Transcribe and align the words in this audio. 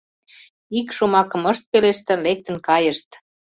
Ик 0.79 0.87
шомакым 0.97 1.43
ышт 1.51 1.63
пелеште, 1.71 2.13
лектын 2.25 2.57
кайышт. 2.67 3.09